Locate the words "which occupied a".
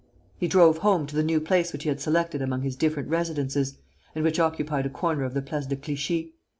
4.23-4.89